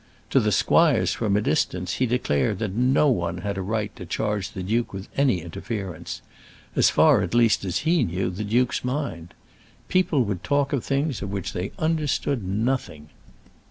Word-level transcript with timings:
To 0.31 0.39
the 0.39 0.51
squires 0.51 1.11
from 1.13 1.37
a 1.37 1.41
distance 1.43 1.93
he 1.97 2.07
declared 2.07 2.57
that 2.57 2.73
no 2.73 3.07
one 3.09 3.37
had 3.45 3.55
a 3.55 3.61
right 3.61 3.95
to 3.97 4.03
charge 4.07 4.49
the 4.49 4.63
duke 4.63 4.93
with 4.93 5.07
any 5.15 5.43
interference; 5.43 6.23
as 6.75 6.89
far, 6.89 7.21
at 7.21 7.35
least, 7.35 7.63
as 7.63 7.83
he 7.85 8.03
knew 8.03 8.31
the 8.31 8.43
duke's 8.43 8.83
mind. 8.83 9.35
People 9.89 10.23
would 10.23 10.43
talk 10.43 10.73
of 10.73 10.83
things 10.83 11.21
of 11.21 11.29
which 11.31 11.53
they 11.53 11.71
understood 11.77 12.43
nothing. 12.43 13.09